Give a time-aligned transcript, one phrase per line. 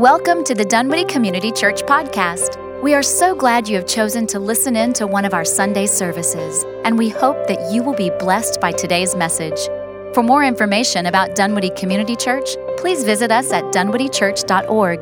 [0.00, 2.56] Welcome to the Dunwoody Community Church podcast.
[2.82, 5.84] We are so glad you have chosen to listen in to one of our Sunday
[5.84, 9.58] services, and we hope that you will be blessed by today's message.
[10.14, 15.00] For more information about Dunwoody Community Church, please visit us at dunwoodychurch.org.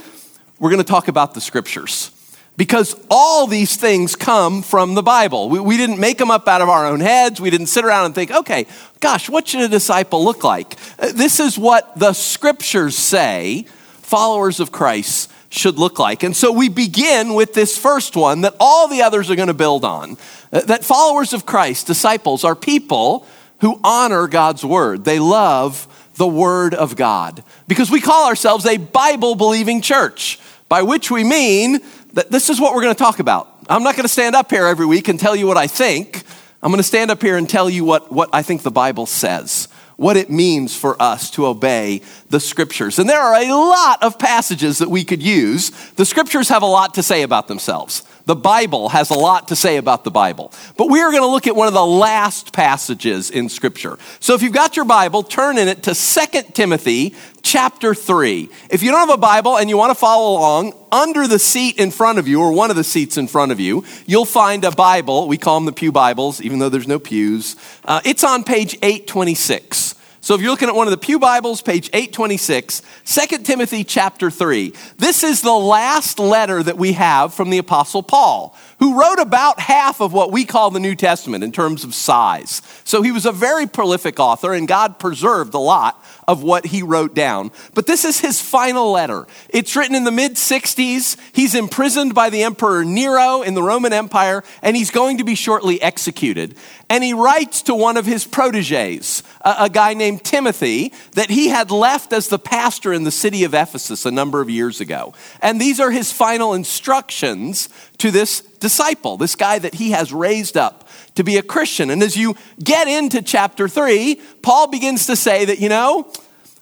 [0.58, 2.10] we're going to talk about the scriptures
[2.56, 5.48] because all these things come from the Bible.
[5.48, 7.41] We, we, didn't make them up out of our own heads.
[7.41, 8.66] We didn't sit around and think, okay,
[9.00, 10.77] gosh, what should a disciple look like?
[10.98, 13.66] Uh, this is what the scriptures say
[14.02, 16.22] followers of Christ should look like.
[16.22, 19.55] And so we begin with this first one that all the others are going to
[19.55, 20.16] build on.
[20.52, 23.27] Uh, that followers of Christ, disciples, are people
[23.60, 25.05] who honor God's word.
[25.05, 30.38] They love the word of God because we call ourselves a Bible believing church,
[30.69, 31.81] by which we mean
[32.14, 33.48] this is what we're going to talk about.
[33.69, 36.22] I'm not going to stand up here every week and tell you what I think.
[36.62, 39.06] I'm going to stand up here and tell you what, what I think the Bible
[39.06, 42.02] says, what it means for us to obey
[42.34, 42.99] the scriptures.
[42.99, 45.71] And there are a lot of passages that we could use.
[45.93, 48.03] The scriptures have a lot to say about themselves.
[48.27, 50.53] The Bible has a lot to say about the Bible.
[50.77, 53.99] But we are going to look at one of the last passages in Scripture.
[54.19, 58.49] So if you've got your Bible, turn in it to 2 Timothy chapter 3.
[58.69, 61.78] If you don't have a Bible and you want to follow along, under the seat
[61.78, 64.65] in front of you, or one of the seats in front of you, you'll find
[64.65, 65.28] a Bible.
[65.28, 67.55] We call them the Pew Bibles, even though there's no pews.
[67.84, 69.94] Uh, it's on page 826.
[70.25, 74.31] So if you're looking at one of the Pew Bibles, page 826, 2 Timothy chapter
[74.31, 74.73] 3.
[74.97, 79.61] This is the last letter that we have from the Apostle Paul, who wrote about
[79.61, 82.62] half of what we call the New Testament in terms of size.
[82.85, 86.83] So he was a very prolific author, and God preserved a lot of what he
[86.83, 87.51] wrote down.
[87.75, 89.27] But this is his final letter.
[89.49, 91.17] It's written in the mid 60s.
[91.33, 95.35] He's imprisoned by the Emperor Nero in the Roman Empire, and he's going to be
[95.35, 96.56] shortly executed.
[96.89, 101.71] And he writes to one of his proteges, a, guy named Timothy, that he had
[101.71, 105.15] left as the pastor in the city of Ephesus a number of years ago.
[105.41, 107.69] And these are his final instructions
[107.99, 111.91] to this disciple, this guy that he has raised up to be a Christian.
[111.91, 116.10] And as you get into chapter three, Paul begins to say that, you know,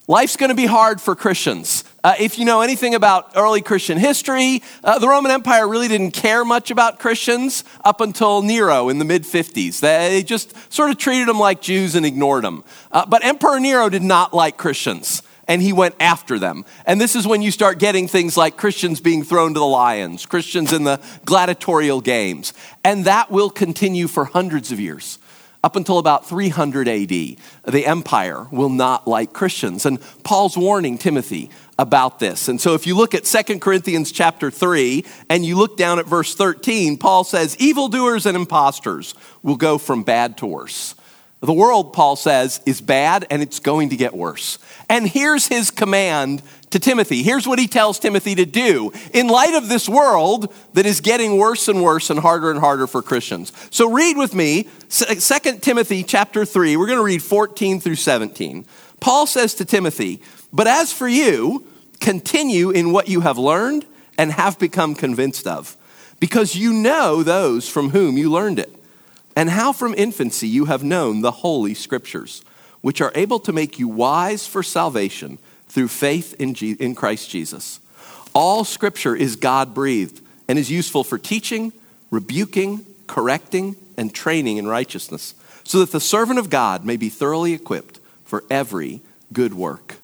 [0.08, 1.84] life's going to be hard for Christians.
[2.02, 6.10] Uh, if you know anything about early Christian history, uh, the Roman Empire really didn't
[6.10, 9.78] care much about Christians up until Nero in the mid 50s.
[9.78, 12.64] They just sort of treated them like Jews and ignored them.
[12.90, 16.64] Uh, but Emperor Nero did not like Christians and he went after them.
[16.86, 20.24] And this is when you start getting things like Christians being thrown to the lions,
[20.24, 22.54] Christians in the gladiatorial games.
[22.82, 25.18] And that will continue for hundreds of years.
[25.62, 29.84] Up until about 300 AD, the empire will not like Christians.
[29.84, 32.48] And Paul's warning Timothy about this.
[32.48, 36.06] And so if you look at Second Corinthians chapter 3 and you look down at
[36.06, 40.94] verse 13, Paul says, Evildoers and impostors will go from bad to worse.
[41.42, 44.60] The world, Paul says, is bad and it's going to get worse.
[44.88, 46.40] And here's his command
[46.70, 47.24] to Timothy.
[47.24, 51.36] Here's what he tells Timothy to do in light of this world that is getting
[51.36, 53.52] worse and worse and harder and harder for Christians.
[53.70, 56.76] So read with me 2 Timothy chapter 3.
[56.76, 58.64] We're going to read 14 through 17.
[59.00, 60.22] Paul says to Timothy,
[60.52, 61.66] "But as for you,
[62.00, 63.84] continue in what you have learned
[64.16, 65.76] and have become convinced of,
[66.20, 68.81] because you know those from whom you learned it."
[69.34, 72.42] And how from infancy you have known the holy scriptures,
[72.80, 75.38] which are able to make you wise for salvation
[75.68, 77.80] through faith in, G- in Christ Jesus.
[78.34, 81.72] All scripture is God breathed and is useful for teaching,
[82.10, 85.34] rebuking, correcting, and training in righteousness,
[85.64, 89.00] so that the servant of God may be thoroughly equipped for every
[89.32, 89.96] good work.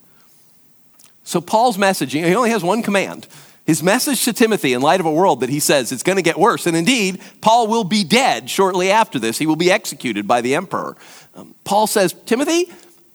[1.25, 3.27] So, Paul's messaging, he only has one command.
[3.69, 6.23] His message to Timothy, in light of a world that he says it's going to
[6.23, 9.37] get worse, and indeed, Paul will be dead shortly after this.
[9.37, 10.97] He will be executed by the emperor.
[11.35, 12.73] Um, Paul says, Timothy,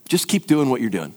[0.07, 1.15] just keep doing what you're doing.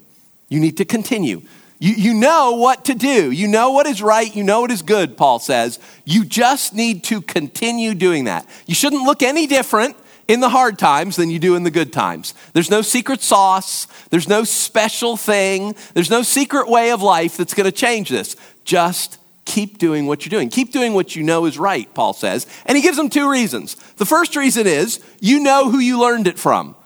[0.48, 1.42] You need to continue.
[1.78, 3.30] You, you know what to do.
[3.30, 4.34] You know what is right.
[4.34, 5.78] You know what is good, Paul says.
[6.06, 8.48] You just need to continue doing that.
[8.64, 9.96] You shouldn't look any different
[10.28, 12.32] in the hard times than you do in the good times.
[12.54, 17.52] There's no secret sauce, there's no special thing, there's no secret way of life that's
[17.52, 18.34] going to change this.
[18.64, 20.50] Just keep doing what you're doing.
[20.50, 22.46] Keep doing what you know is right, Paul says.
[22.66, 23.74] And he gives them two reasons.
[23.94, 26.76] The first reason is you know who you learned it from.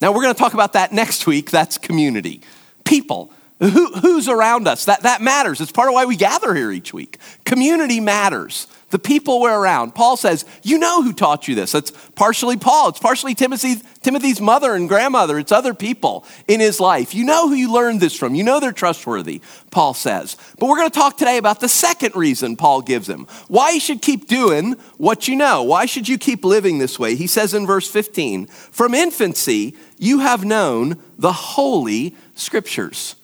[0.00, 1.50] Now, we're going to talk about that next week.
[1.50, 2.40] That's community.
[2.84, 3.30] People.
[3.60, 4.86] Who, who's around us?
[4.86, 5.60] That, that matters.
[5.60, 7.18] It's part of why we gather here each week.
[7.44, 9.94] Community matters the people we're around.
[9.94, 11.74] Paul says, You know who taught you this.
[11.74, 16.80] It's partially Paul, it's partially Timothy, Timothy's mother and grandmother, it's other people in his
[16.80, 17.14] life.
[17.14, 18.34] You know who you learned this from.
[18.34, 19.40] You know they're trustworthy,
[19.70, 20.36] Paul says.
[20.58, 23.80] But we're going to talk today about the second reason Paul gives him why you
[23.80, 25.62] should keep doing what you know.
[25.62, 27.14] Why should you keep living this way?
[27.16, 33.16] He says in verse 15, From infancy, you have known the holy scriptures.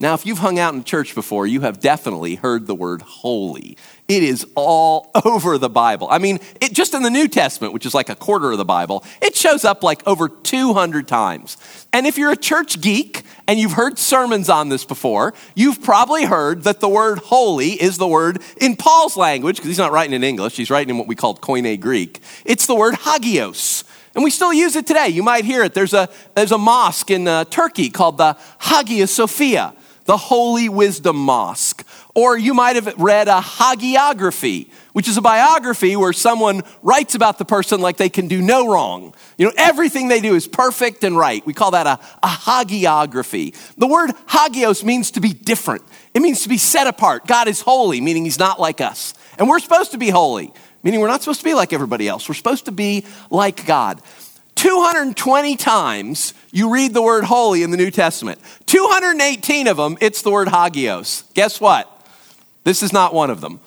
[0.00, 3.76] Now, if you've hung out in church before, you have definitely heard the word holy.
[4.10, 6.08] It is all over the Bible.
[6.10, 8.64] I mean, it, just in the New Testament, which is like a quarter of the
[8.64, 11.56] Bible, it shows up like over 200 times.
[11.92, 16.24] And if you're a church geek and you've heard sermons on this before, you've probably
[16.24, 20.12] heard that the word holy is the word in Paul's language, because he's not writing
[20.12, 22.18] in English, he's writing in what we call Koine Greek.
[22.44, 23.84] It's the word hagios.
[24.16, 25.06] And we still use it today.
[25.06, 25.72] You might hear it.
[25.72, 29.72] There's a, there's a mosque in uh, Turkey called the Hagia Sophia,
[30.06, 31.79] the Holy Wisdom Mosque.
[32.14, 37.38] Or you might have read a hagiography, which is a biography where someone writes about
[37.38, 39.14] the person like they can do no wrong.
[39.38, 41.44] You know, everything they do is perfect and right.
[41.46, 43.54] We call that a, a hagiography.
[43.76, 47.26] The word hagios means to be different, it means to be set apart.
[47.26, 49.14] God is holy, meaning he's not like us.
[49.38, 50.52] And we're supposed to be holy,
[50.82, 52.28] meaning we're not supposed to be like everybody else.
[52.28, 54.02] We're supposed to be like God.
[54.56, 58.40] 220 times you read the word holy in the New Testament.
[58.66, 61.24] 218 of them, it's the word hagios.
[61.32, 61.99] Guess what?
[62.64, 63.60] This is not one of them.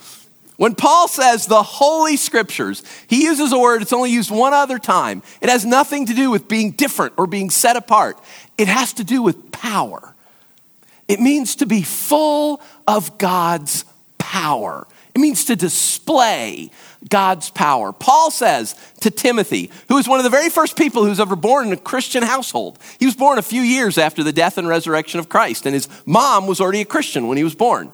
[0.58, 4.78] When Paul says the Holy Scriptures, he uses a word, it's only used one other
[4.78, 5.24] time.
[5.42, 8.20] It has nothing to do with being different or being set apart,
[8.58, 10.16] it has to do with power.
[11.08, 13.84] It means to be full of God's
[14.18, 14.88] power.
[15.14, 16.72] It means to display
[17.10, 17.92] God's power.
[17.92, 21.68] Paul says to Timothy, who is one of the very first people who's ever born
[21.68, 25.20] in a Christian household, he was born a few years after the death and resurrection
[25.20, 27.92] of Christ, and his mom was already a Christian when he was born.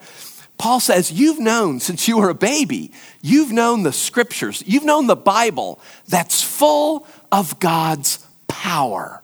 [0.59, 2.91] Paul says, You've known since you were a baby,
[3.21, 9.23] you've known the scriptures, you've known the Bible that's full of God's power.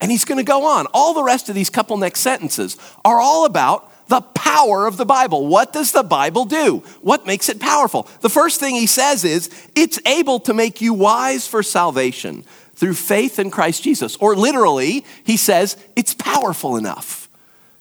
[0.00, 0.86] And he's going to go on.
[0.94, 5.06] All the rest of these couple next sentences are all about the power of the
[5.06, 5.46] Bible.
[5.46, 6.82] What does the Bible do?
[7.00, 8.06] What makes it powerful?
[8.20, 12.94] The first thing he says is it's able to make you wise for salvation through
[12.94, 14.16] faith in Christ Jesus.
[14.16, 17.28] Or literally, he says it's powerful enough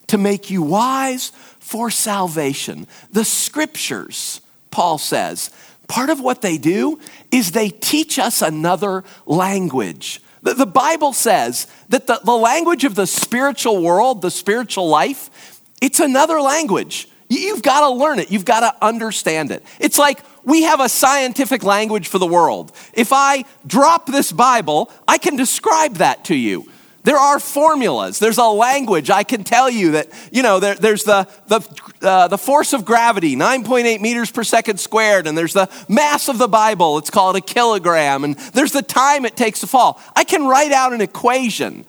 [0.07, 1.31] to make you wise
[1.63, 2.85] for salvation.
[3.11, 5.49] The scriptures, Paul says,
[5.87, 6.99] part of what they do
[7.31, 10.21] is they teach us another language.
[10.41, 15.61] The, the Bible says that the, the language of the spiritual world, the spiritual life,
[15.81, 17.07] it's another language.
[17.29, 18.29] You've got to learn it.
[18.29, 19.63] You've got to understand it.
[19.79, 22.73] It's like we have a scientific language for the world.
[22.93, 26.69] If I drop this Bible, I can describe that to you.
[27.03, 28.17] There are formulas.
[28.19, 29.09] There's a language.
[29.09, 31.59] I can tell you that, you know, there, there's the, the,
[32.01, 36.37] uh, the force of gravity, 9.8 meters per second squared, and there's the mass of
[36.37, 36.97] the Bible.
[36.97, 40.01] It's called a kilogram, and there's the time it takes to fall.
[40.15, 41.85] I can write out an equation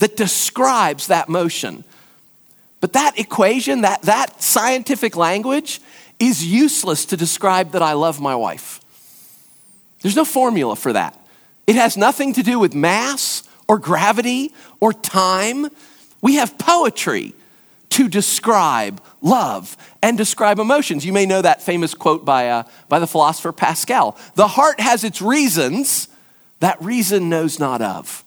[0.00, 1.82] that describes that motion.
[2.80, 5.80] But that equation, that, that scientific language,
[6.20, 8.80] is useless to describe that I love my wife.
[10.02, 11.18] There's no formula for that.
[11.66, 15.68] It has nothing to do with mass or gravity or time.
[16.20, 17.34] We have poetry
[17.90, 21.04] to describe love and describe emotions.
[21.04, 25.04] You may know that famous quote by, uh, by the philosopher Pascal The heart has
[25.04, 26.08] its reasons,
[26.60, 28.24] that reason knows not of.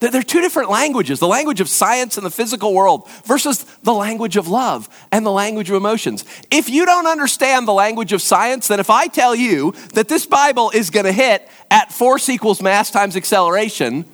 [0.00, 4.36] They're two different languages the language of science and the physical world versus the language
[4.36, 6.24] of love and the language of emotions.
[6.52, 10.24] If you don't understand the language of science, then if I tell you that this
[10.24, 14.04] Bible is going to hit at force equals mass times acceleration,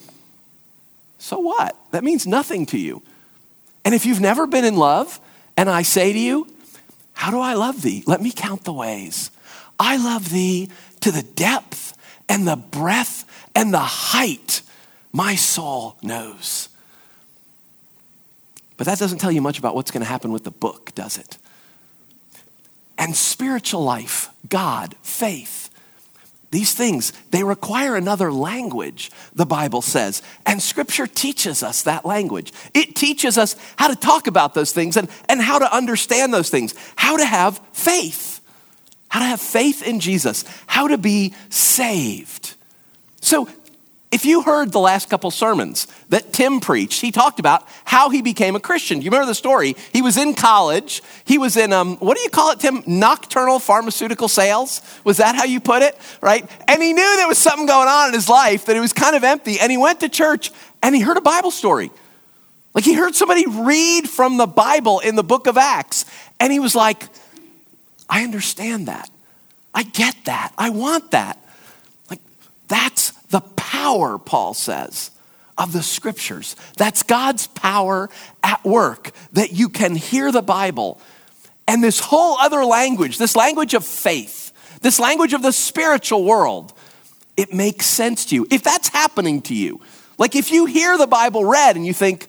[1.24, 1.74] so what?
[1.92, 3.00] That means nothing to you.
[3.82, 5.18] And if you've never been in love,
[5.56, 6.46] and I say to you,
[7.14, 8.04] How do I love thee?
[8.06, 9.30] Let me count the ways.
[9.80, 10.68] I love thee
[11.00, 11.96] to the depth
[12.28, 14.60] and the breadth and the height
[15.14, 16.68] my soul knows.
[18.76, 21.16] But that doesn't tell you much about what's going to happen with the book, does
[21.16, 21.38] it?
[22.98, 25.63] And spiritual life, God, faith,
[26.54, 30.22] these things, they require another language, the Bible says.
[30.46, 32.52] And Scripture teaches us that language.
[32.72, 36.50] It teaches us how to talk about those things and, and how to understand those
[36.50, 38.40] things, how to have faith,
[39.08, 42.54] how to have faith in Jesus, how to be saved.
[43.20, 43.48] So
[44.14, 48.22] if you heard the last couple sermons that Tim preached, he talked about how he
[48.22, 49.02] became a Christian.
[49.02, 49.74] You remember the story?
[49.92, 51.02] He was in college.
[51.24, 52.84] He was in, um, what do you call it, Tim?
[52.86, 54.82] Nocturnal pharmaceutical sales?
[55.02, 55.98] Was that how you put it?
[56.20, 56.48] Right?
[56.68, 59.16] And he knew there was something going on in his life, that it was kind
[59.16, 59.58] of empty.
[59.58, 61.90] And he went to church and he heard a Bible story.
[62.72, 66.04] Like he heard somebody read from the Bible in the book of Acts.
[66.38, 67.08] And he was like,
[68.08, 69.10] I understand that.
[69.74, 70.52] I get that.
[70.56, 71.44] I want that.
[72.08, 72.20] Like,
[72.68, 73.03] that's
[73.84, 75.10] power, Paul says,
[75.58, 76.56] of the scriptures.
[76.78, 78.08] That's God's power
[78.42, 80.98] at work, that you can hear the Bible.
[81.68, 86.72] And this whole other language, this language of faith, this language of the spiritual world,
[87.36, 88.46] it makes sense to you.
[88.50, 89.80] If that's happening to you,
[90.16, 92.26] like if you hear the Bible read and you think,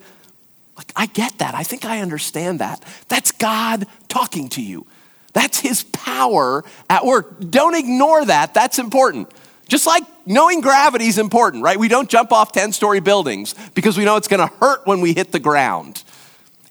[0.75, 1.55] like, I get that.
[1.55, 2.83] I think I understand that.
[3.07, 4.85] That's God talking to you.
[5.31, 7.49] That's his power at work.
[7.49, 8.53] Don't ignore that.
[8.53, 9.31] That's important.
[9.69, 11.77] Just like knowing gravity is important, right?
[11.77, 15.01] We don't jump off 10 story buildings because we know it's going to hurt when
[15.01, 16.03] we hit the ground.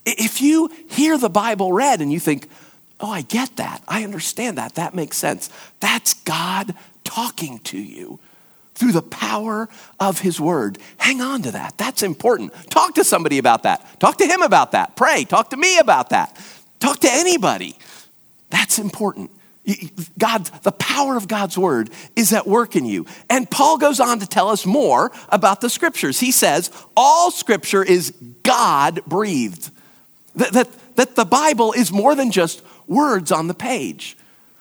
[0.05, 2.49] If you hear the Bible read and you think,
[3.01, 8.19] oh, I get that, I understand that, that makes sense, that's God talking to you
[8.75, 9.69] through the power
[10.01, 10.79] of His Word.
[10.97, 11.79] Hang on to that.
[11.79, 12.53] That's important.
[12.71, 14.01] Talk to somebody about that.
[14.01, 14.97] Talk to Him about that.
[14.97, 15.25] Pray.
[15.25, 16.37] Talk to me about that.
[16.81, 17.77] Talk to anybody.
[18.51, 19.31] That's important.
[20.19, 23.07] God, the power of God's word is at work in you.
[23.31, 26.21] And Paul goes on to tell us more about the scriptures.
[26.21, 29.71] He says, all scripture is God breathed.
[30.37, 34.17] That, that, that the Bible is more than just words on the page.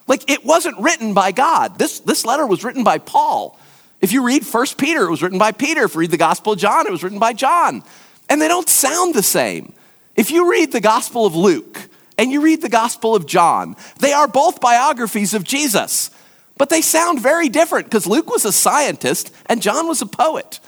[0.08, 1.78] Like it wasn't written by God.
[1.78, 3.60] This, this letter was written by Paul.
[4.00, 5.84] If you read First Peter, it was written by Peter.
[5.84, 7.84] If you read the Gospel of John, it was written by John.
[8.30, 9.74] And they don't sound the same.
[10.16, 14.14] If you read the Gospel of Luke, and you read the Gospel of John, they
[14.14, 16.10] are both biographies of Jesus,
[16.58, 20.60] but they sound very different because Luke was a scientist and John was a poet.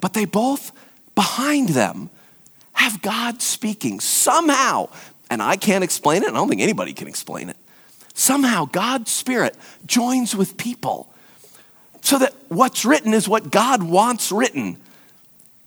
[0.00, 0.72] But they both,
[1.14, 2.10] behind them,
[2.72, 4.88] have God speaking somehow,
[5.30, 7.56] and I can't explain it, and I don't think anybody can explain it.
[8.14, 11.12] Somehow, God's Spirit joins with people
[12.00, 14.78] so that what's written is what God wants written.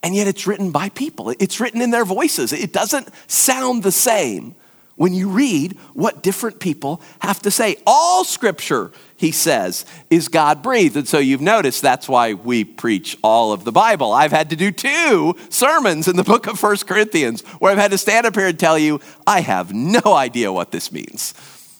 [0.01, 1.34] And yet it's written by people.
[1.39, 2.53] It's written in their voices.
[2.53, 4.55] It doesn't sound the same
[4.99, 7.77] when you read what different people have to say.
[7.87, 10.97] All scripture, he says, is God breathed.
[10.97, 14.11] And so you've noticed that's why we preach all of the Bible.
[14.11, 17.91] I've had to do two sermons in the book of First Corinthians where I've had
[17.91, 21.33] to stand up here and tell you, I have no idea what this means.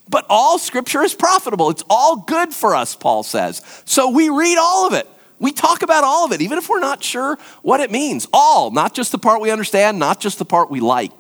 [0.08, 1.70] But all scripture is profitable.
[1.72, 3.62] It's all good for us, Paul says.
[3.84, 5.10] So we read all of it.
[5.40, 8.28] We talk about all of it, even if we're not sure what it means.
[8.32, 11.19] All, not just the part we understand, not just the part we like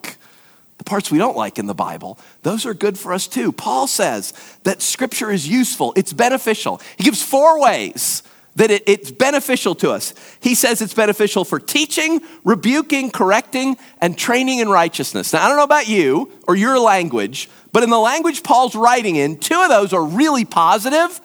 [0.80, 3.52] the parts we don't like in the Bible, those are good for us too.
[3.52, 4.34] Paul says
[4.64, 6.82] that scripture is useful, it's beneficial.
[6.98, 8.24] He gives four ways
[8.56, 10.14] that it, it's beneficial to us.
[10.40, 15.34] He says it's beneficial for teaching, rebuking, correcting, and training in righteousness.
[15.34, 19.18] Now, I don't know about you or your language, but in the language Paul's writing
[19.18, 21.20] in, two of those are really positive,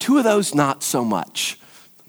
[0.00, 1.59] two of those not so much.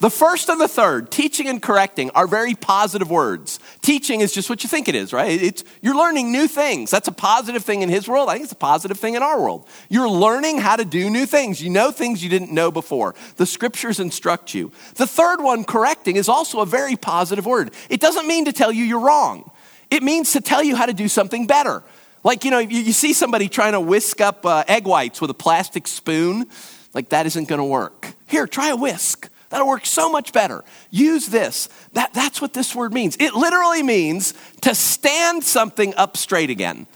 [0.01, 3.59] The first and the third, teaching and correcting, are very positive words.
[3.83, 5.39] Teaching is just what you think it is, right?
[5.39, 6.89] It's, you're learning new things.
[6.89, 8.27] That's a positive thing in his world.
[8.27, 9.67] I think it's a positive thing in our world.
[9.89, 11.61] You're learning how to do new things.
[11.61, 13.13] You know things you didn't know before.
[13.35, 14.71] The scriptures instruct you.
[14.95, 17.69] The third one, correcting, is also a very positive word.
[17.87, 19.51] It doesn't mean to tell you you're wrong,
[19.91, 21.83] it means to tell you how to do something better.
[22.23, 25.29] Like, you know, you, you see somebody trying to whisk up uh, egg whites with
[25.29, 26.47] a plastic spoon,
[26.95, 28.15] like that isn't going to work.
[28.25, 29.29] Here, try a whisk.
[29.51, 30.63] That'll work so much better.
[30.89, 31.67] Use this.
[31.93, 33.17] That, that's what this word means.
[33.19, 36.87] It literally means to stand something up straight again.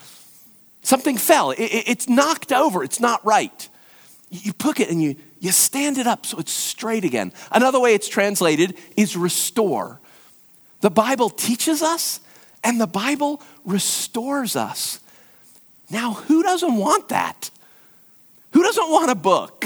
[0.82, 3.70] Something fell, it, it, it's knocked over, it's not right.
[4.30, 7.34] You pick it and you, you stand it up so it's straight again.
[7.52, 10.00] Another way it's translated is restore.
[10.80, 12.22] The Bible teaches us
[12.64, 15.00] and the Bible restores us.
[15.90, 17.50] Now, who doesn't want that?
[18.54, 19.66] Who doesn't want a book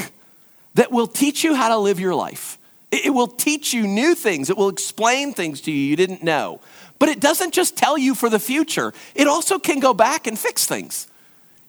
[0.73, 2.58] that will teach you how to live your life?
[2.91, 6.59] It will teach you new things, it will explain things to you you didn't know.
[6.97, 10.37] But it doesn't just tell you for the future, it also can go back and
[10.37, 11.07] fix things.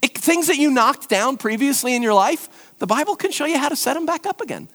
[0.02, 3.58] It, things that you knocked down previously in your life, the Bible can show you
[3.58, 4.68] how to set them back up again.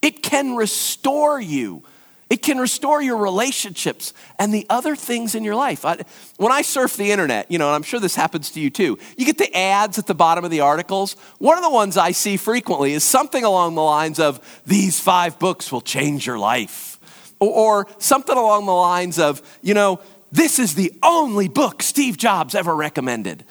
[0.00, 1.82] It can restore you.
[2.30, 5.86] It can restore your relationships and the other things in your life.
[5.86, 5.98] I,
[6.36, 8.98] when I surf the internet, you know, and I'm sure this happens to you too,
[9.16, 11.14] you get the ads at the bottom of the articles.
[11.38, 15.38] One of the ones I see frequently is something along the lines of, These five
[15.38, 16.98] books will change your life.
[17.40, 22.18] Or, or something along the lines of, you know, this is the only book Steve
[22.18, 23.44] Jobs ever recommended.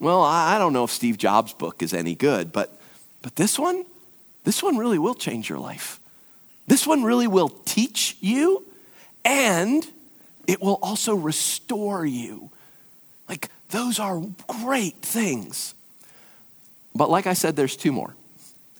[0.00, 2.76] Well, I, I don't know if Steve Jobs' book is any good, but,
[3.22, 3.84] but this one,
[4.42, 5.99] this one really will change your life.
[6.70, 8.64] This one really will teach you
[9.24, 9.84] and
[10.46, 12.48] it will also restore you.
[13.28, 15.74] Like, those are great things.
[16.94, 18.14] But like I said, there's two more,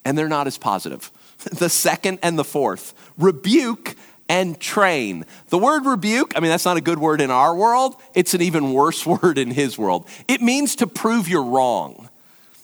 [0.05, 1.11] and they're not as positive.
[1.43, 3.97] the second and the fourth rebuke
[4.29, 5.25] and train.
[5.49, 7.97] The word rebuke, I mean, that's not a good word in our world.
[8.13, 10.07] It's an even worse word in his world.
[10.29, 12.07] It means to prove you're wrong.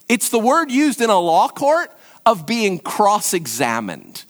[0.07, 1.91] It's the word used in a law court
[2.25, 4.24] of being cross examined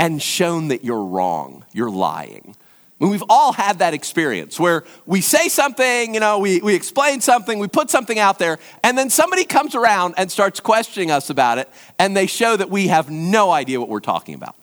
[0.00, 2.56] and shown that you're wrong, you're lying.
[2.98, 6.74] I mean, we've all had that experience where we say something, you know, we, we
[6.74, 11.10] explain something, we put something out there, and then somebody comes around and starts questioning
[11.10, 14.56] us about it, and they show that we have no idea what we're talking about.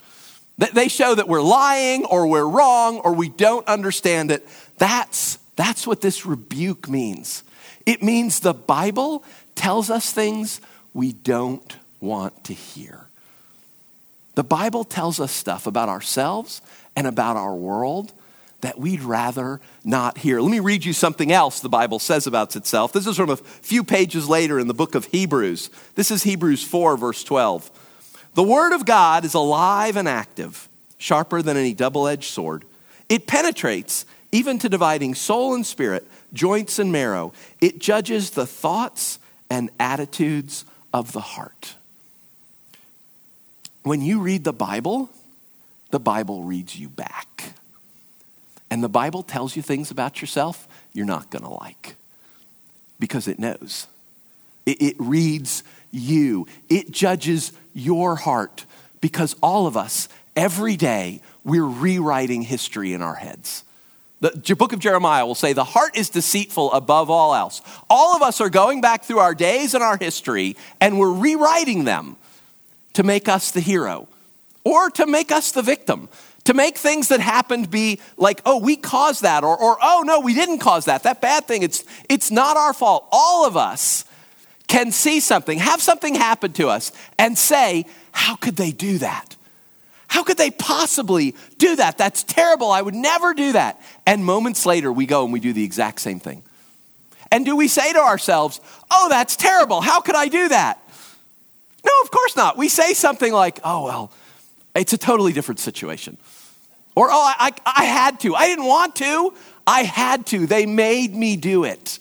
[0.58, 4.48] They show that we're lying or we're wrong or we don't understand it.
[4.80, 7.44] That's, that's what this rebuke means.
[7.86, 10.62] It means the Bible tells us things
[10.96, 13.07] we don't want to hear.
[14.38, 16.62] The Bible tells us stuff about ourselves
[16.96, 18.14] and about our world
[18.62, 20.40] that we'd rather not hear.
[20.40, 22.94] Let me read you something else the Bible says about itself.
[22.94, 25.72] This is from a few pages later in the book of Hebrews.
[25.96, 27.72] This is Hebrews 4, verse 12.
[28.36, 32.64] The Word of God is alive and active, sharper than any double edged sword.
[33.10, 37.34] It penetrates even to dividing soul and spirit, joints and marrow.
[37.60, 39.18] It judges the thoughts
[39.50, 40.64] and attitudes
[40.94, 41.77] of the heart.
[43.88, 45.10] When you read the Bible,
[45.92, 47.54] the Bible reads you back.
[48.70, 51.96] And the Bible tells you things about yourself you're not going to like
[53.00, 53.88] because it knows.
[54.66, 58.66] It, it, reads you, it judges your heart
[59.00, 63.64] because all of us, every day, we're rewriting history in our heads.
[64.20, 67.62] The book of Jeremiah will say, The heart is deceitful above all else.
[67.90, 71.86] All of us are going back through our days and our history, and we're rewriting
[71.86, 72.18] them
[72.98, 74.08] to make us the hero
[74.64, 76.10] or to make us the victim,
[76.46, 80.20] to make things that happened be like, oh, we caused that, or, or oh, no,
[80.20, 81.04] we didn't cause that.
[81.04, 83.08] That bad thing, it's, it's not our fault.
[83.12, 84.04] All of us
[84.66, 89.36] can see something, have something happen to us, and say, how could they do that?
[90.08, 92.00] How could they possibly do that?
[92.00, 92.72] That's terrible.
[92.72, 93.80] I would never do that.
[94.08, 96.42] And moments later, we go and we do the exact same thing.
[97.32, 99.82] And do we say to ourselves, oh, that's terrible.
[99.82, 100.82] How could I do that?
[101.86, 102.58] No, of course not.
[102.58, 104.12] We say something like, oh, well,
[104.76, 106.18] it's a totally different situation.
[106.96, 108.36] Or, oh, I, I, I had to.
[108.36, 109.34] I didn't want to.
[109.66, 110.48] I had to.
[110.48, 112.00] They made me do it.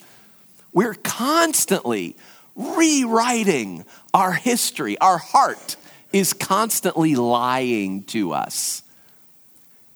[0.72, 2.16] We're constantly
[2.54, 3.84] rewriting
[4.14, 4.98] our history.
[4.98, 5.76] Our heart
[6.12, 8.82] is constantly lying to us.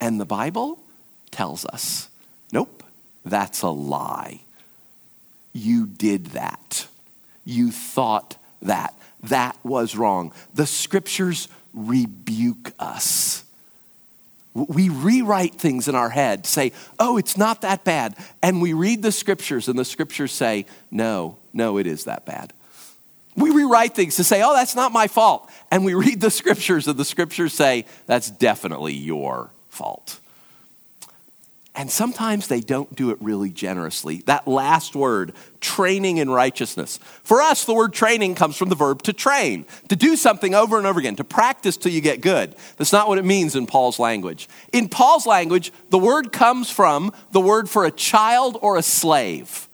[0.01, 0.79] And the Bible
[1.31, 2.09] tells us
[2.53, 2.83] nope,
[3.25, 4.41] that's a lie.
[5.53, 6.87] You did that.
[7.45, 10.33] You thought that that was wrong.
[10.55, 13.45] The scriptures rebuke us.
[14.55, 18.17] We rewrite things in our head, say, oh, it's not that bad.
[18.43, 22.53] And we read the scriptures, and the scriptures say, no, no, it is that bad.
[23.37, 25.49] We rewrite things to say, oh, that's not my fault.
[25.71, 30.20] And we read the scriptures, and the scriptures say, that's definitely your fault.
[31.81, 34.19] And sometimes they don't do it really generously.
[34.27, 36.99] That last word, training in righteousness.
[37.23, 40.77] For us, the word training comes from the verb to train, to do something over
[40.77, 42.55] and over again, to practice till you get good.
[42.77, 44.47] That's not what it means in Paul's language.
[44.75, 49.67] In Paul's language, the word comes from the word for a child or a slave.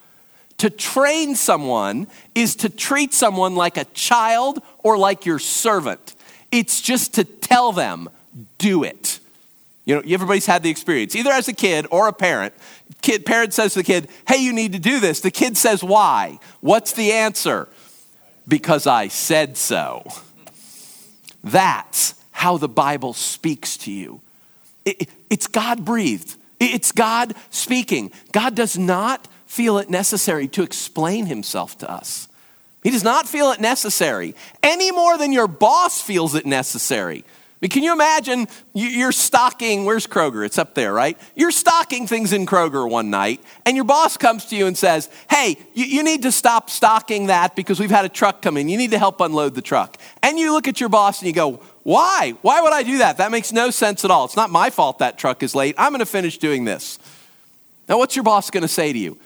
[0.58, 6.14] To train someone is to treat someone like a child or like your servant.
[6.52, 8.08] It's just to tell them,
[8.58, 9.18] do it.
[9.86, 12.52] You know, everybody's had the experience, either as a kid or a parent.
[13.02, 15.20] Kid, parent says to the kid, Hey, you need to do this.
[15.20, 16.40] The kid says, Why?
[16.60, 17.68] What's the answer?
[18.48, 20.04] Because I said so.
[21.42, 24.20] That's how the Bible speaks to you.
[24.84, 28.10] It, it's God breathed, it's God speaking.
[28.32, 32.28] God does not feel it necessary to explain himself to us.
[32.82, 37.24] He does not feel it necessary any more than your boss feels it necessary
[37.62, 40.44] can you imagine you're stocking, where's Kroger?
[40.44, 41.18] It's up there, right?
[41.34, 45.08] You're stocking things in Kroger one night, and your boss comes to you and says,
[45.30, 48.68] Hey, you, need to stop stocking that because we've had a truck come in.
[48.68, 49.96] You need to help unload the truck.
[50.22, 52.34] And you look at your boss and you go, Why?
[52.42, 53.16] Why would I do that?
[53.16, 54.26] That makes no sense at all.
[54.26, 55.74] It's not my fault that truck is late.
[55.78, 56.98] I'm going to finish doing this.
[57.88, 59.16] Now, what's your boss going to say to you?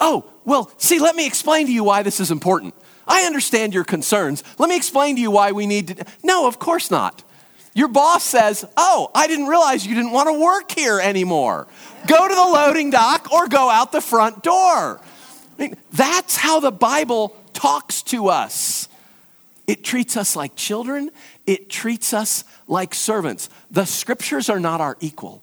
[0.00, 2.74] Oh, well, see, let me explain to you why this is important.
[3.06, 4.42] I understand your concerns.
[4.58, 6.04] Let me explain to you why we need to.
[6.22, 7.22] No, of course not.
[7.74, 11.66] Your boss says, Oh, I didn't realize you didn't want to work here anymore.
[12.06, 15.00] Go to the loading dock or go out the front door.
[15.58, 18.88] I mean, that's how the Bible talks to us.
[19.66, 21.10] It treats us like children,
[21.46, 23.48] it treats us like servants.
[23.70, 25.42] The scriptures are not our equal.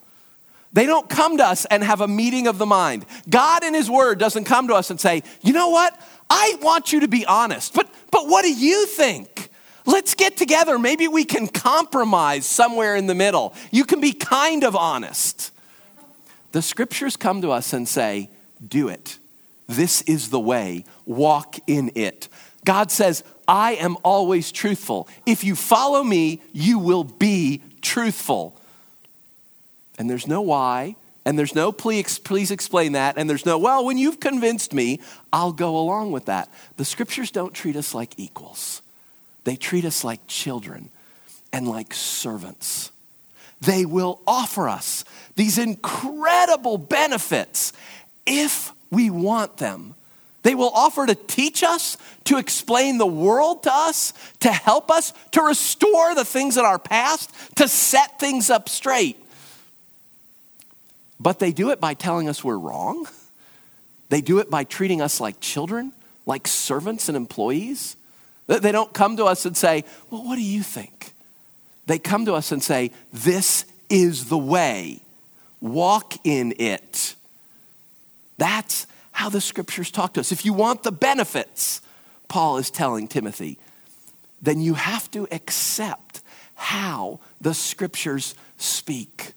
[0.74, 3.06] They don't come to us and have a meeting of the mind.
[3.30, 6.00] God in His Word doesn't come to us and say, you know what?
[6.30, 9.41] I want you to be honest, but, but what do you think?
[9.86, 10.78] Let's get together.
[10.78, 13.54] Maybe we can compromise somewhere in the middle.
[13.72, 15.52] You can be kind of honest.
[16.52, 18.30] The scriptures come to us and say,
[18.66, 19.18] do it.
[19.68, 20.86] This is the way.
[21.06, 22.28] Walk in it.
[22.66, 25.08] God says, I am always truthful.
[25.26, 28.60] If you follow me, you will be truthful.
[29.98, 33.86] And there's no why, and there's no please, please explain that, and there's no, well,
[33.86, 35.00] when you've convinced me,
[35.32, 36.50] I'll go along with that.
[36.78, 38.82] The scriptures don't treat us like equals,
[39.44, 40.90] they treat us like children
[41.52, 42.92] and like servants.
[43.62, 47.74] They will offer us these incredible benefits
[48.26, 49.96] if we want them.
[50.44, 55.14] They will offer to teach us, to explain the world to us, to help us,
[55.32, 59.24] to restore the things in our past, to set things up straight.
[61.20, 63.08] But they do it by telling us we're wrong.
[64.10, 65.94] They do it by treating us like children,
[66.26, 67.96] like servants and employees.
[68.60, 71.14] They don't come to us and say, Well, what do you think?
[71.86, 75.02] They come to us and say, This is the way.
[75.60, 77.16] Walk in it.
[78.38, 80.32] That's how the scriptures talk to us.
[80.32, 81.82] If you want the benefits,
[82.28, 83.60] Paul is telling Timothy,
[84.42, 86.22] then you have to accept
[86.56, 89.34] how the scriptures speak.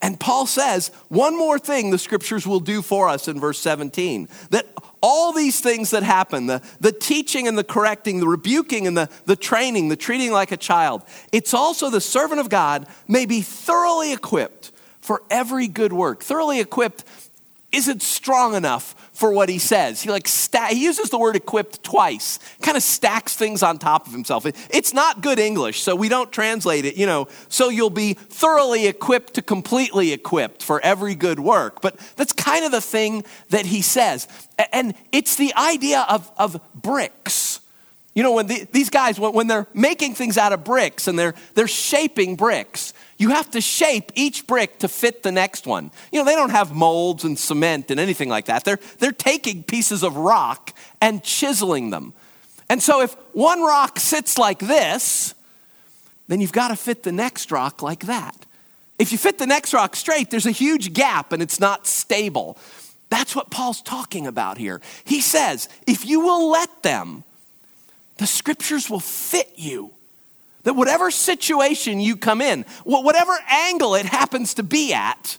[0.00, 4.28] And Paul says one more thing the scriptures will do for us in verse 17
[4.50, 4.66] that
[5.00, 9.08] all these things that happen the, the teaching and the correcting, the rebuking and the,
[9.26, 13.40] the training, the treating like a child it's also the servant of God may be
[13.40, 16.22] thoroughly equipped for every good work.
[16.22, 17.04] Thoroughly equipped
[17.70, 20.00] isn't strong enough for what he says.
[20.00, 22.38] He like sta- he uses the word equipped twice.
[22.62, 24.46] Kind of stacks things on top of himself.
[24.46, 28.86] It's not good English, so we don't translate it, you know, so you'll be thoroughly
[28.86, 31.82] equipped to completely equipped for every good work.
[31.82, 34.28] But that's kind of the thing that he says.
[34.72, 37.60] And it's the idea of, of bricks.
[38.14, 41.34] You know, when the, these guys, when they're making things out of bricks and they're,
[41.54, 45.90] they're shaping bricks, you have to shape each brick to fit the next one.
[46.12, 48.64] You know, they don't have molds and cement and anything like that.
[48.64, 52.14] They're, they're taking pieces of rock and chiseling them.
[52.70, 55.34] And so if one rock sits like this,
[56.28, 58.46] then you've got to fit the next rock like that.
[58.98, 62.56] If you fit the next rock straight, there's a huge gap and it's not stable.
[63.10, 64.80] That's what Paul's talking about here.
[65.04, 67.24] He says, if you will let them,
[68.18, 69.92] the scriptures will fit you.
[70.68, 75.38] That whatever situation you come in, whatever angle it happens to be at,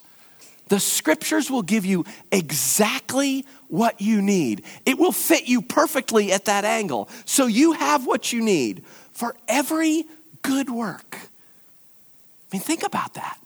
[0.69, 4.63] the scriptures will give you exactly what you need.
[4.87, 7.09] It will fit you perfectly at that angle.
[7.25, 10.05] So you have what you need for every
[10.41, 11.15] good work.
[11.15, 13.37] I mean, think about that.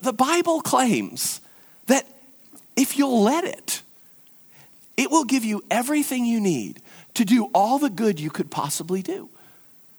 [0.00, 1.42] The Bible claims
[1.88, 2.06] that
[2.74, 3.82] if you'll let it,
[4.96, 6.80] it will give you everything you need
[7.12, 9.28] to do all the good you could possibly do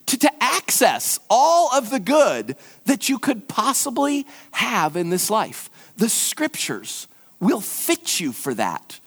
[0.07, 5.69] to, to access all of the good that you could possibly have in this life.
[5.97, 7.07] The scriptures
[7.39, 8.99] will fit you for that.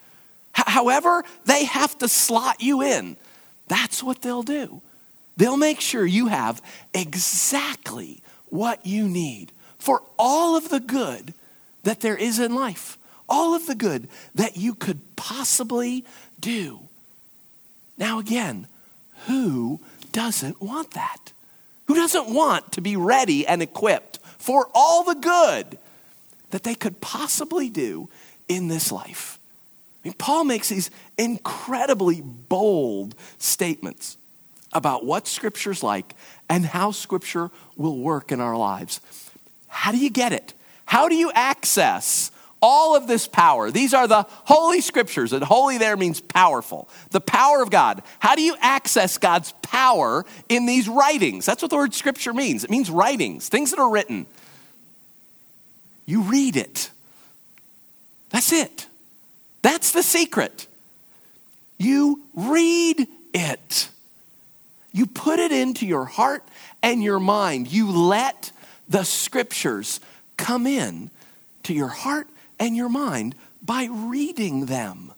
[0.56, 3.16] H- however, they have to slot you in.
[3.68, 4.80] That's what they'll do.
[5.36, 6.62] They'll make sure you have
[6.94, 11.34] exactly what you need for all of the good
[11.82, 16.04] that there is in life, all of the good that you could possibly
[16.40, 16.80] do.
[17.98, 18.66] Now, again,
[19.26, 19.80] who
[20.16, 21.32] doesn't want that?
[21.88, 25.78] Who doesn't want to be ready and equipped for all the good
[26.52, 28.08] that they could possibly do
[28.48, 29.38] in this life?
[30.02, 34.16] I mean, Paul makes these incredibly bold statements
[34.72, 36.14] about what Scripture's like
[36.48, 39.02] and how Scripture will work in our lives.
[39.68, 40.54] How do you get it?
[40.86, 42.30] How do you access
[42.62, 43.70] all of this power.
[43.70, 46.88] These are the holy scriptures, and holy there means powerful.
[47.10, 48.02] The power of God.
[48.18, 51.46] How do you access God's power in these writings?
[51.46, 52.64] That's what the word scripture means.
[52.64, 54.26] It means writings, things that are written.
[56.06, 56.90] You read it.
[58.30, 58.86] That's it.
[59.62, 60.66] That's the secret.
[61.78, 63.88] You read it.
[64.92, 66.42] You put it into your heart
[66.82, 67.70] and your mind.
[67.70, 68.50] You let
[68.88, 70.00] the scriptures
[70.36, 71.10] come in
[71.64, 75.12] to your heart and your mind by reading them.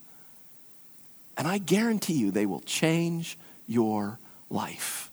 [1.36, 4.18] And I guarantee you they will change your
[4.50, 5.10] life.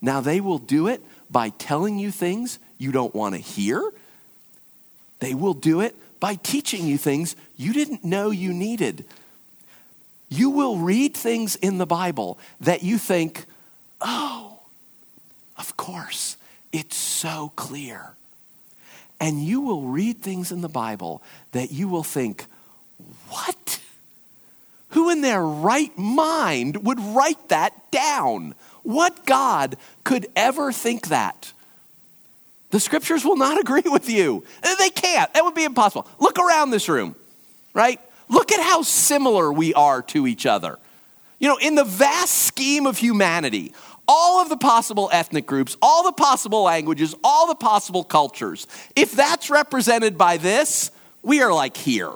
[0.00, 3.82] Now, they will do it by telling you things you don't want to hear.
[5.20, 9.04] They will do it by teaching you things you didn't know you needed.
[10.28, 13.46] You will read things in the Bible that you think,
[14.00, 14.60] oh,
[15.56, 16.36] of course,
[16.72, 18.14] it's so clear.
[19.24, 22.44] And you will read things in the Bible that you will think,
[23.30, 23.80] what?
[24.90, 28.54] Who in their right mind would write that down?
[28.82, 31.54] What God could ever think that?
[32.68, 34.44] The scriptures will not agree with you.
[34.78, 35.32] They can't.
[35.32, 36.06] That would be impossible.
[36.18, 37.16] Look around this room,
[37.72, 37.98] right?
[38.28, 40.78] Look at how similar we are to each other.
[41.38, 43.72] You know, in the vast scheme of humanity,
[44.06, 49.12] all of the possible ethnic groups, all the possible languages, all the possible cultures, if
[49.12, 50.90] that's represented by this,
[51.22, 52.12] we are like here.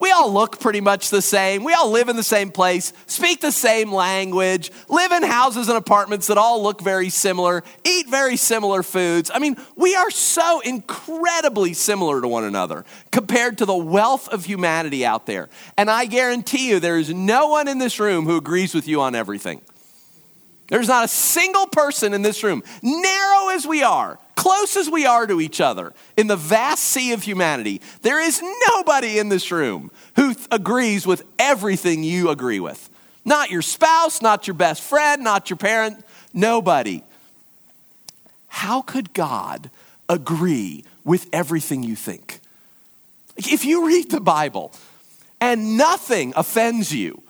[0.00, 1.64] We all look pretty much the same.
[1.64, 5.78] We all live in the same place, speak the same language, live in houses and
[5.78, 9.30] apartments that all look very similar, eat very similar foods.
[9.32, 14.44] I mean, we are so incredibly similar to one another compared to the wealth of
[14.44, 15.48] humanity out there.
[15.78, 19.00] And I guarantee you, there is no one in this room who agrees with you
[19.00, 19.62] on everything.
[20.68, 25.04] There's not a single person in this room, narrow as we are, close as we
[25.04, 29.50] are to each other, in the vast sea of humanity, there is nobody in this
[29.50, 32.88] room who th- agrees with everything you agree with.
[33.24, 37.02] Not your spouse, not your best friend, not your parent, nobody.
[38.48, 39.70] How could God
[40.08, 42.40] agree with everything you think?
[43.36, 44.72] If you read the Bible
[45.40, 47.23] and nothing offends you,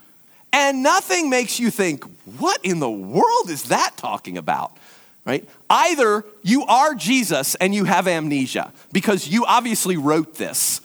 [0.54, 2.04] and nothing makes you think,
[2.38, 4.76] what in the world is that talking about?
[5.24, 5.48] Right?
[5.68, 10.80] Either you are Jesus and you have amnesia because you obviously wrote this,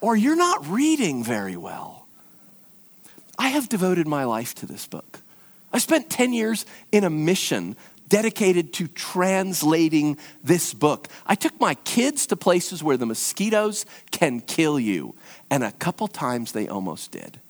[0.00, 2.06] or you're not reading very well.
[3.36, 5.20] I have devoted my life to this book.
[5.72, 7.74] I spent 10 years in a mission
[8.08, 11.08] dedicated to translating this book.
[11.26, 15.16] I took my kids to places where the mosquitoes can kill you,
[15.50, 17.40] and a couple times they almost did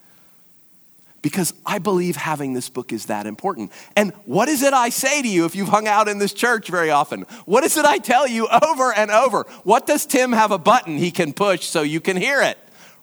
[1.22, 3.72] because I believe having this book is that important.
[3.96, 6.68] And what is it I say to you if you've hung out in this church
[6.68, 7.22] very often?
[7.44, 9.42] What is it I tell you over and over?
[9.64, 12.58] What does Tim have a button he can push so you can hear it?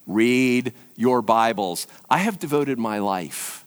[0.07, 1.85] Read your Bibles.
[2.09, 3.65] I have devoted my life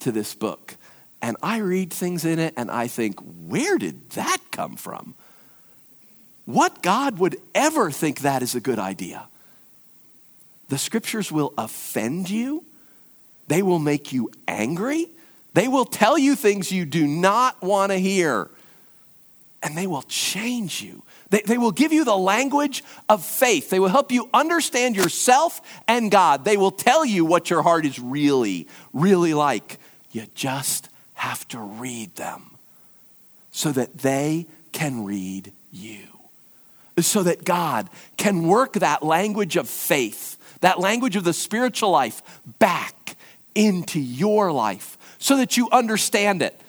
[0.00, 0.76] to this book.
[1.20, 5.14] And I read things in it and I think, where did that come from?
[6.46, 9.28] What God would ever think that is a good idea?
[10.68, 12.64] The scriptures will offend you
[13.48, 15.08] they will make you angry.
[15.54, 18.50] They will tell you things you do not want to hear.
[19.62, 21.02] And they will change you.
[21.30, 23.70] They, they will give you the language of faith.
[23.70, 26.44] They will help you understand yourself and God.
[26.44, 29.78] They will tell you what your heart is really, really like.
[30.10, 32.58] You just have to read them
[33.50, 36.00] so that they can read you.
[36.98, 42.22] So that God can work that language of faith, that language of the spiritual life
[42.58, 43.16] back
[43.54, 46.60] into your life so that you understand it.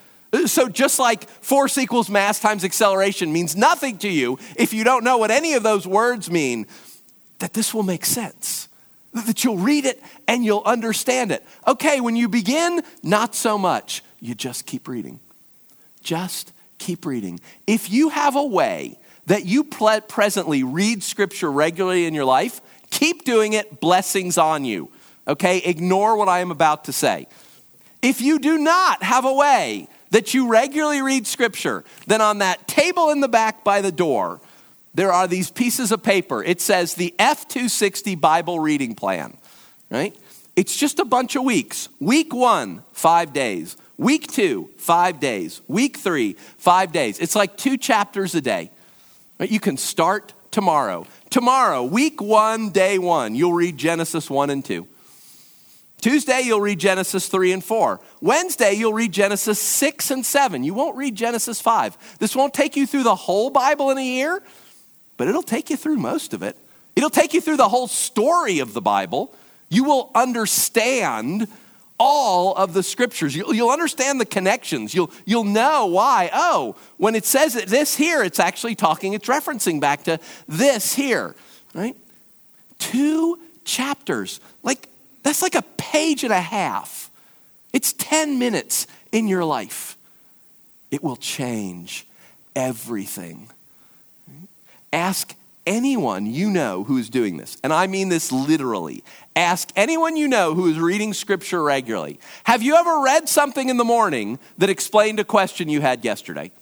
[0.46, 5.04] So, just like force equals mass times acceleration means nothing to you if you don't
[5.04, 6.66] know what any of those words mean,
[7.38, 8.68] that this will make sense.
[9.12, 11.44] That you'll read it and you'll understand it.
[11.68, 14.02] Okay, when you begin, not so much.
[14.18, 15.20] You just keep reading.
[16.02, 17.38] Just keep reading.
[17.66, 23.24] If you have a way that you presently read scripture regularly in your life, keep
[23.24, 23.80] doing it.
[23.80, 24.90] Blessings on you
[25.26, 25.58] okay?
[25.58, 27.26] Ignore what I am about to say.
[28.02, 32.68] If you do not have a way that you regularly read scripture, then on that
[32.68, 34.40] table in the back by the door,
[34.94, 36.42] there are these pieces of paper.
[36.42, 39.36] It says the F260 Bible reading plan,
[39.90, 40.16] right?
[40.54, 41.88] It's just a bunch of weeks.
[41.98, 43.76] Week one, five days.
[43.96, 45.60] Week two, five days.
[45.66, 47.18] Week three, five days.
[47.18, 48.70] It's like two chapters a day.
[49.38, 49.50] Right?
[49.50, 51.06] You can start tomorrow.
[51.30, 54.86] Tomorrow, week one, day one, you'll read Genesis 1 and 2.
[56.04, 57.98] Tuesday, you'll read Genesis 3 and 4.
[58.20, 60.62] Wednesday, you'll read Genesis 6 and 7.
[60.62, 62.18] You won't read Genesis 5.
[62.18, 64.42] This won't take you through the whole Bible in a year,
[65.16, 66.58] but it'll take you through most of it.
[66.94, 69.34] It'll take you through the whole story of the Bible.
[69.70, 71.48] You will understand
[71.98, 73.34] all of the scriptures.
[73.34, 74.94] You'll, you'll understand the connections.
[74.94, 76.28] You'll, you'll know why.
[76.34, 81.34] Oh, when it says this here, it's actually talking, it's referencing back to this here,
[81.72, 81.96] right?
[82.78, 84.40] Two chapters.
[84.62, 84.90] Like,
[85.24, 87.10] that's like a page and a half.
[87.72, 89.96] It's 10 minutes in your life,
[90.92, 92.06] it will change
[92.54, 93.48] everything.
[94.92, 95.34] Ask
[95.66, 99.02] anyone you know who is doing this, and I mean this literally.
[99.34, 102.20] Ask anyone you know who is reading scripture regularly.
[102.44, 106.52] Have you ever read something in the morning that explained a question you had yesterday?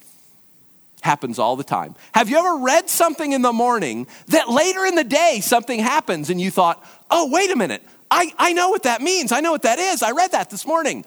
[1.02, 1.94] Happens all the time.
[2.14, 6.30] Have you ever read something in the morning that later in the day something happens
[6.30, 9.32] and you thought, oh, wait a minute, I, I know what that means.
[9.32, 10.02] I know what that is.
[10.02, 11.06] I read that this morning.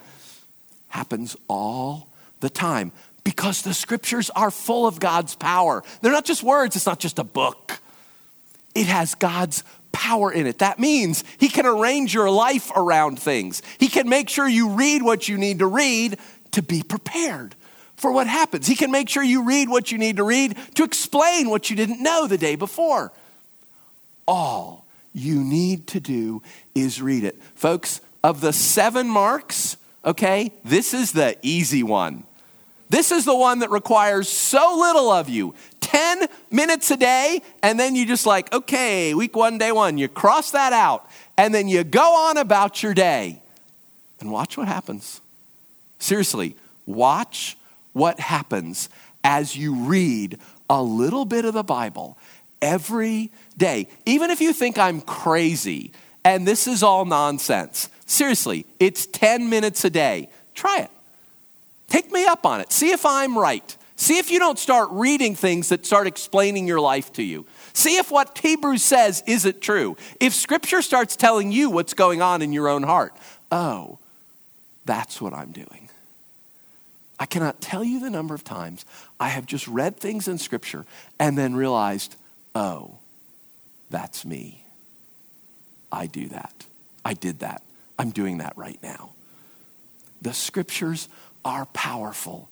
[0.87, 2.91] Happens all the time
[3.23, 5.83] because the scriptures are full of God's power.
[6.01, 7.79] They're not just words, it's not just a book.
[8.73, 10.57] It has God's power in it.
[10.57, 13.61] That means He can arrange your life around things.
[13.79, 16.17] He can make sure you read what you need to read
[16.53, 17.53] to be prepared
[17.97, 18.65] for what happens.
[18.65, 21.75] He can make sure you read what you need to read to explain what you
[21.75, 23.13] didn't know the day before.
[24.27, 24.84] All
[25.15, 26.41] you need to do
[26.73, 27.41] is read it.
[27.55, 32.23] Folks, of the seven marks, okay, this is the easy one.
[32.89, 37.79] This is the one that requires so little of you 10 minutes a day, and
[37.79, 41.67] then you just like, okay, week one, day one, you cross that out, and then
[41.67, 43.41] you go on about your day.
[44.19, 45.21] And watch what happens.
[45.99, 47.57] Seriously, watch
[47.93, 48.89] what happens
[49.23, 52.17] as you read a little bit of the Bible
[52.61, 53.31] every day.
[53.57, 55.91] Day, even if you think I'm crazy
[56.23, 60.29] and this is all nonsense, seriously, it's 10 minutes a day.
[60.53, 60.91] Try it.
[61.87, 62.71] Take me up on it.
[62.71, 63.77] See if I'm right.
[63.95, 67.45] See if you don't start reading things that start explaining your life to you.
[67.73, 69.95] See if what Hebrews says isn't true.
[70.19, 73.15] If Scripture starts telling you what's going on in your own heart,
[73.51, 73.99] oh,
[74.85, 75.89] that's what I'm doing.
[77.17, 78.85] I cannot tell you the number of times
[79.19, 80.85] I have just read things in Scripture
[81.17, 82.17] and then realized,
[82.53, 82.97] oh,
[83.89, 84.65] that's me.
[85.91, 86.65] I do that.
[87.03, 87.61] I did that.
[87.97, 89.13] I'm doing that right now.
[90.21, 91.07] The Scriptures
[91.43, 92.49] are powerful.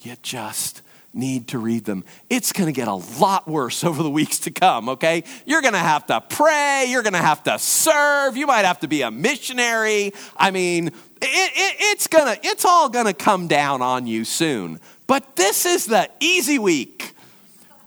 [0.00, 0.82] You just
[1.14, 2.04] need to read them.
[2.28, 5.24] It's going to get a lot worse over the weeks to come, okay?
[5.46, 6.86] You're going to have to pray.
[6.88, 8.36] You're going to have to serve.
[8.36, 10.12] You might have to be a missionary.
[10.36, 14.80] I mean, it, it, it's to, it's all going to come down on you soon.
[15.06, 17.13] But this is the easy week.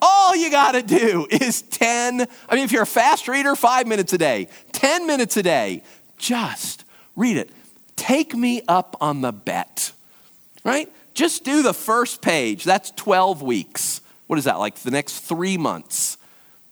[0.02, 3.88] All you got to do is 10, I mean, if you're a fast reader, five
[3.88, 5.84] minutes a day, 10 minutes a day,
[6.18, 7.50] just read it.
[7.96, 9.92] Take me up on the bet
[10.68, 10.92] right?
[11.14, 12.66] Just do the first page.
[12.66, 14.02] That's 12 weeks.
[14.28, 16.18] What is that, like the next three months?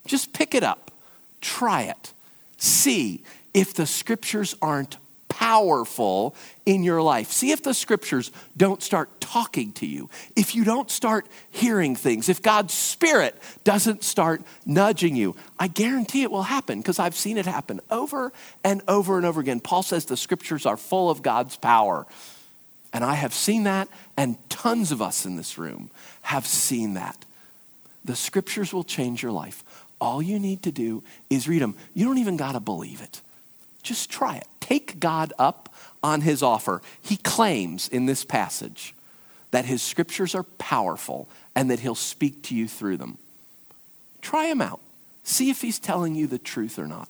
[0.05, 0.91] Just pick it up,
[1.39, 2.13] try it,
[2.57, 4.97] see if the scriptures aren't
[5.35, 6.33] powerful
[6.65, 7.29] in your life.
[7.29, 10.09] See if the scriptures don't start talking to you.
[10.37, 16.23] If you don't start hearing things, if God's Spirit doesn't start nudging you, I guarantee
[16.23, 18.31] it will happen because I've seen it happen over
[18.63, 19.59] and over and over again.
[19.59, 22.07] Paul says the scriptures are full of God's power.
[22.93, 27.25] And I have seen that, and tons of us in this room have seen that.
[28.05, 29.65] The scriptures will change your life.
[29.99, 31.75] All you need to do is read them.
[31.93, 33.19] You don't even got to believe it.
[33.85, 34.47] Just try it.
[34.59, 36.81] Take God up on his offer.
[37.01, 38.95] He claims in this passage
[39.51, 43.19] that his scriptures are powerful and that he'll speak to you through them.
[44.21, 44.81] Try him out.
[45.23, 47.07] See if he's telling you the truth or not.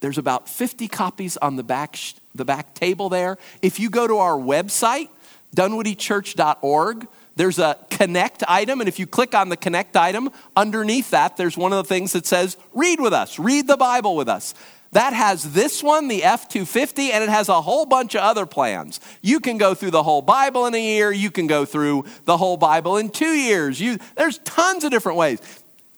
[0.00, 1.96] There's about 50 copies on the back,
[2.34, 3.36] the back table there.
[3.60, 5.10] If you go to our website,
[5.54, 7.06] dunwoodychurch.org,
[7.36, 8.80] there's a connect item.
[8.80, 12.12] And if you click on the connect item, underneath that, there's one of the things
[12.12, 14.54] that says, read with us, read the Bible with us.
[14.92, 18.44] That has this one, the F 250, and it has a whole bunch of other
[18.44, 18.98] plans.
[19.22, 21.12] You can go through the whole Bible in a year.
[21.12, 23.80] You can go through the whole Bible in two years.
[23.80, 25.40] You, there's tons of different ways.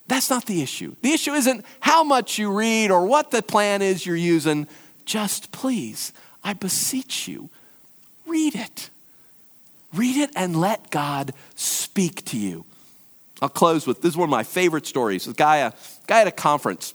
[0.08, 0.94] That's not the issue.
[1.00, 4.66] The issue isn't how much you read or what the plan is you're using.
[5.06, 6.12] Just please,
[6.44, 7.48] I beseech you,
[8.26, 8.90] read it.
[9.94, 12.64] Read it and let God speak to you.
[13.40, 15.26] I'll close with this is one of my favorite stories.
[15.26, 15.72] Guy, a
[16.06, 16.94] guy at a conference.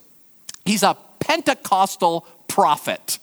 [0.64, 0.96] He's a
[1.28, 3.18] Pentecostal prophet.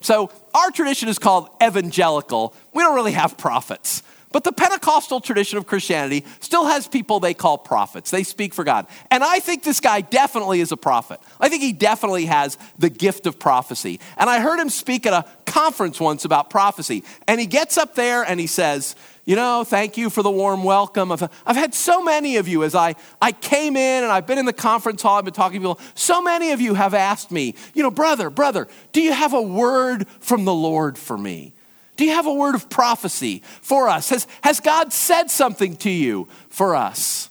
[0.00, 2.54] So our tradition is called evangelical.
[2.74, 4.02] We don't really have prophets.
[4.30, 8.10] But the Pentecostal tradition of Christianity still has people they call prophets.
[8.10, 8.86] They speak for God.
[9.10, 11.18] And I think this guy definitely is a prophet.
[11.40, 13.98] I think he definitely has the gift of prophecy.
[14.18, 17.02] And I heard him speak at a conference once about prophecy.
[17.26, 18.94] And he gets up there and he says,
[19.28, 21.12] you know, thank you for the warm welcome.
[21.12, 24.38] I've, I've had so many of you as I, I came in and I've been
[24.38, 25.80] in the conference hall, I've been talking to people.
[25.94, 29.42] So many of you have asked me, you know, brother, brother, do you have a
[29.42, 31.52] word from the Lord for me?
[31.96, 34.08] Do you have a word of prophecy for us?
[34.08, 37.28] Has, has God said something to you for us?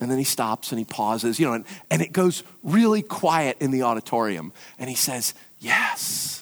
[0.00, 3.56] And then he stops and he pauses, you know, and, and it goes really quiet
[3.60, 4.52] in the auditorium.
[4.80, 6.37] And he says, Yes,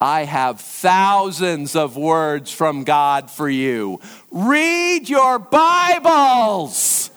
[0.00, 4.00] I have thousands of words from God for you.
[4.30, 7.10] Read your Bibles.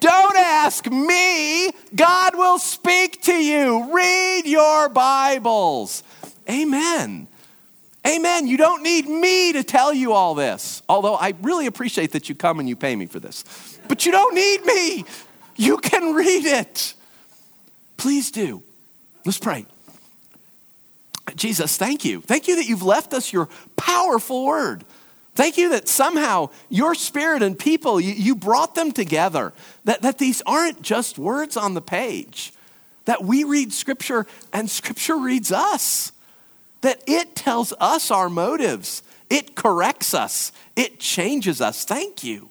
[0.00, 1.70] Don't ask me.
[1.94, 3.94] God will speak to you.
[3.94, 6.02] Read your Bibles.
[6.50, 7.28] Amen.
[8.06, 8.46] Amen.
[8.46, 10.82] You don't need me to tell you all this.
[10.88, 13.78] Although I really appreciate that you come and you pay me for this.
[13.88, 15.04] But you don't need me.
[15.56, 16.94] You can read it.
[17.96, 18.62] Please do.
[19.24, 19.64] Let's pray.
[21.34, 22.20] Jesus, thank you.
[22.20, 24.84] Thank you that you've left us your powerful word.
[25.34, 29.52] Thank you that somehow your spirit and people, you, you, brought them together.
[29.84, 32.52] That, that these aren't just words on the page.
[33.06, 36.12] That we read scripture and scripture reads us.
[36.82, 39.02] That it tells us our motives.
[39.28, 40.52] It corrects us.
[40.76, 41.84] It changes us.
[41.84, 42.50] Thank you.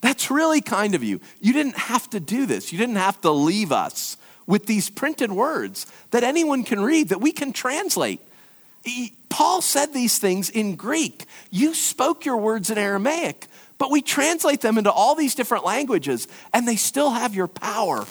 [0.00, 1.20] That's really kind of you.
[1.40, 2.72] You didn't have to do this.
[2.72, 4.16] You didn't have to leave us
[4.48, 8.20] with these printed words that anyone can read, that we can translate.
[9.28, 11.26] Paul said these things in Greek.
[11.50, 13.46] You spoke your words in Aramaic,
[13.76, 18.06] but we translate them into all these different languages, and they still have your power.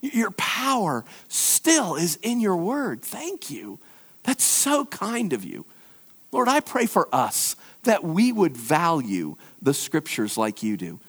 [0.00, 3.02] Your power still is in your word.
[3.02, 3.80] Thank you.
[4.22, 5.66] That's so kind of you.
[6.30, 11.00] Lord, I pray for us that we would value the scriptures like you do.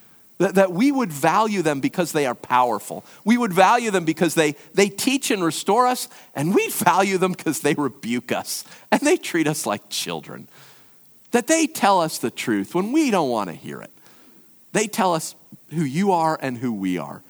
[0.43, 3.05] That, that we would value them because they are powerful.
[3.23, 7.31] We would value them because they, they teach and restore us, and we value them
[7.31, 10.49] because they rebuke us and they treat us like children.
[11.31, 13.91] That they tell us the truth when we don't want to hear it.
[14.73, 15.33] They tell us
[15.69, 17.23] who you are and who we are.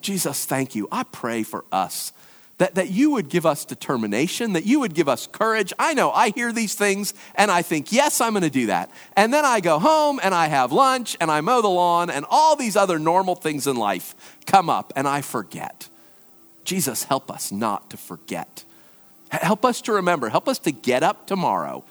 [0.00, 0.88] Jesus, thank you.
[0.90, 2.14] I pray for us
[2.60, 5.72] that, that you would give us determination, that you would give us courage.
[5.78, 8.90] I know I hear these things and I think, yes, I'm going to do that.
[9.16, 12.26] And then I go home and I have lunch and I mow the lawn and
[12.28, 15.88] all these other normal things in life come up and I forget.
[16.64, 18.64] Jesus, help us not to forget.
[19.30, 20.28] Help us to remember.
[20.28, 21.82] Help us to get up tomorrow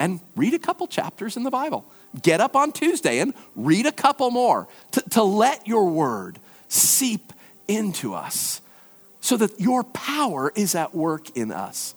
[0.00, 1.84] and read a couple chapters in the Bible.
[2.20, 7.32] Get up on Tuesday and read a couple more to, to let your word seep
[7.68, 8.59] into us
[9.20, 11.94] so that your power is at work in us.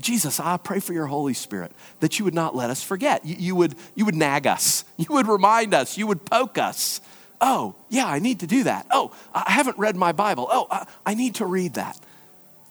[0.00, 3.24] Jesus, I pray for your Holy Spirit that you would not let us forget.
[3.24, 7.00] You, you, would, you would nag us, you would remind us, you would poke us.
[7.40, 8.86] Oh, yeah, I need to do that.
[8.90, 10.48] Oh, I haven't read my Bible.
[10.50, 11.98] Oh, I, I need to read that.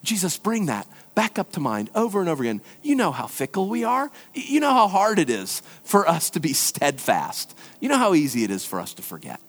[0.03, 2.61] Jesus, bring that back up to mind over and over again.
[2.84, 4.11] You know how fickle we are.
[4.34, 7.57] You know how hard it is for us to be steadfast.
[7.80, 9.39] You know how easy it is for us to forget.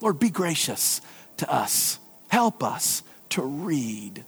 [0.00, 1.00] Lord, be gracious
[1.38, 1.98] to us.
[2.28, 4.24] Help us to read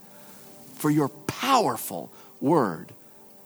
[0.75, 2.93] for your powerful word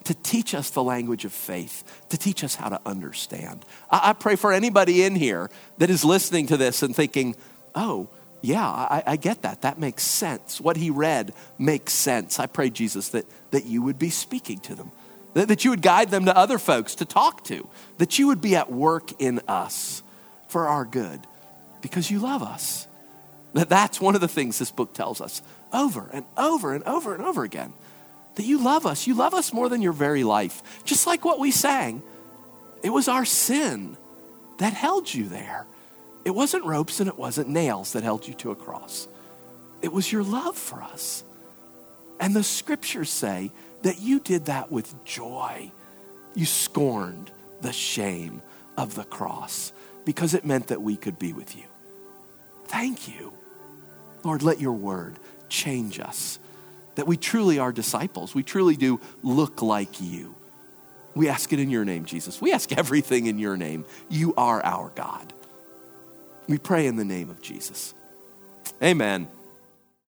[0.06, 3.66] to teach us the language of faith, to teach us how to understand.
[3.90, 7.36] I, I, pray for anybody in here that is listening to this and thinking,
[7.74, 8.10] oh,
[8.42, 9.62] yeah, I, I get that.
[9.62, 10.60] That makes sense.
[10.60, 12.40] What he read makes sense.
[12.40, 14.92] I pray, Jesus, that, that you would be speaking to them,
[15.34, 17.68] that, that you would guide them to other folks to talk to,
[18.00, 20.04] that you would be at work in us
[20.50, 21.22] for our good
[21.82, 22.88] because you love us.
[23.54, 25.42] That's one of the things this book tells us
[25.72, 27.74] over and over and over and over again.
[28.36, 29.06] That you love us.
[29.06, 30.84] You love us more than your very life.
[30.86, 32.02] Just like what we sang,
[32.82, 33.96] it was our sin
[34.58, 35.68] that held you there.
[36.26, 39.08] It wasn't ropes and it wasn't nails that held you to a cross.
[39.82, 41.24] It was your love for us.
[42.20, 43.52] And the scriptures say
[43.84, 45.72] that you did that with joy.
[46.34, 47.30] You scorned
[47.62, 48.42] the shame
[48.78, 49.74] of the cross
[50.06, 51.66] because it meant that we could be with you.
[52.66, 53.34] Thank you.
[54.24, 55.18] Lord, let your word
[55.50, 56.40] change us,
[56.96, 58.34] that we truly are disciples.
[58.34, 60.36] We truly do look like you.
[61.16, 62.42] We ask it in your name, Jesus.
[62.42, 63.86] We ask everything in your name.
[64.10, 65.34] You are our God.
[66.48, 67.94] We pray in the name of Jesus.
[68.82, 69.28] Amen.